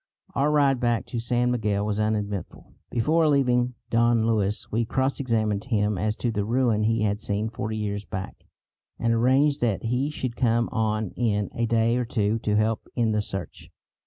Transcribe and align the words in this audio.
Our 0.33 0.49
ride 0.49 0.79
back 0.79 1.05
to 1.13 1.19
San 1.19 1.51
Miguel 1.51 1.85
was 1.85 1.99
uneventful. 1.99 2.73
Before 2.89 3.27
leaving 3.27 3.75
Don 3.91 4.25
Luis 4.25 4.71
we 4.71 4.83
cross 4.83 5.19
examined 5.19 5.65
him 5.65 5.95
as 5.99 6.15
to 6.15 6.31
the 6.31 6.43
ruin 6.43 6.81
he 6.81 7.03
had 7.03 7.21
seen 7.21 7.49
forty 7.49 7.77
years 7.77 8.03
back, 8.03 8.47
and 8.97 9.13
arranged 9.13 9.61
that 9.61 9.83
he 9.83 10.09
should 10.09 10.35
come 10.35 10.69
on 10.71 11.11
in 11.11 11.51
a 11.53 11.67
day 11.67 11.97
or 11.97 12.05
two 12.05 12.39
to 12.39 12.55
help 12.55 12.87
in 12.95 13.11
the 13.11 13.21
search. 13.21 13.69